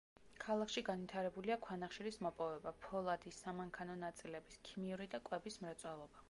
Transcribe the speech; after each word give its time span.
ქალაქში 0.43 0.81
განვითარებულია 0.85 1.57
ქვანახშირის 1.65 2.17
მოპოვება, 2.27 2.73
ფოლადის, 2.87 3.43
სამანქანო 3.45 3.99
ნაწილების, 4.05 4.59
ქიმიური 4.71 5.09
და 5.15 5.23
კვების 5.29 5.61
მრეწველობა. 5.67 6.19